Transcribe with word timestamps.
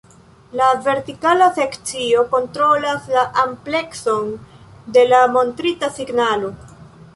La 0.59 0.69
vertikala 0.85 1.49
sekcio 1.57 2.23
kontrolas 2.31 3.07
la 3.17 3.27
amplekson 3.43 4.33
de 4.97 5.07
la 5.15 5.23
montrita 5.37 5.95
signalo. 6.01 6.55